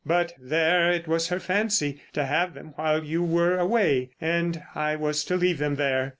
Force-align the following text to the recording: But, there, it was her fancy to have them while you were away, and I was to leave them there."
But, 0.03 0.33
there, 0.41 0.91
it 0.91 1.07
was 1.07 1.27
her 1.27 1.39
fancy 1.39 2.01
to 2.13 2.25
have 2.25 2.55
them 2.55 2.73
while 2.75 3.03
you 3.03 3.21
were 3.23 3.59
away, 3.59 4.09
and 4.19 4.59
I 4.73 4.95
was 4.95 5.23
to 5.25 5.35
leave 5.35 5.59
them 5.59 5.75
there." 5.75 6.09